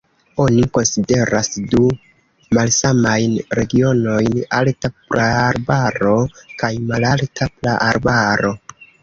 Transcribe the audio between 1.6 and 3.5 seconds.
du malsamajn